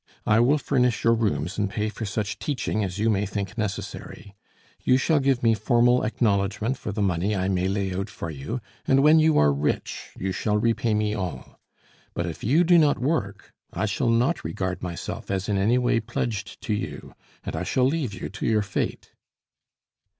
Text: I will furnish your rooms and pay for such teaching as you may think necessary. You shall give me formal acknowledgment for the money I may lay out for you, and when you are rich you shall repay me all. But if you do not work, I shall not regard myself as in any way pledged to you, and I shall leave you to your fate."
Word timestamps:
I 0.25 0.39
will 0.39 0.57
furnish 0.57 1.03
your 1.03 1.13
rooms 1.13 1.59
and 1.59 1.69
pay 1.69 1.87
for 1.89 2.05
such 2.07 2.39
teaching 2.39 2.83
as 2.83 2.97
you 2.97 3.07
may 3.07 3.27
think 3.27 3.55
necessary. 3.55 4.33
You 4.83 4.97
shall 4.97 5.19
give 5.19 5.43
me 5.43 5.53
formal 5.53 6.01
acknowledgment 6.01 6.75
for 6.75 6.91
the 6.91 7.03
money 7.03 7.35
I 7.35 7.47
may 7.49 7.67
lay 7.67 7.93
out 7.93 8.09
for 8.09 8.31
you, 8.31 8.61
and 8.87 9.03
when 9.03 9.19
you 9.19 9.37
are 9.37 9.53
rich 9.53 10.09
you 10.17 10.31
shall 10.31 10.57
repay 10.57 10.95
me 10.95 11.13
all. 11.13 11.59
But 12.15 12.25
if 12.25 12.43
you 12.43 12.63
do 12.63 12.79
not 12.79 12.97
work, 12.97 13.53
I 13.73 13.85
shall 13.85 14.09
not 14.09 14.43
regard 14.43 14.81
myself 14.81 15.29
as 15.29 15.47
in 15.47 15.59
any 15.59 15.77
way 15.77 15.99
pledged 15.99 16.59
to 16.61 16.73
you, 16.73 17.13
and 17.43 17.55
I 17.55 17.61
shall 17.61 17.85
leave 17.85 18.11
you 18.15 18.27
to 18.29 18.45
your 18.47 18.63
fate." 18.63 19.11